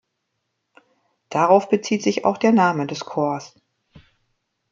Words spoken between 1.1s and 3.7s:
Darauf bezieht sich auch der Name des Corps.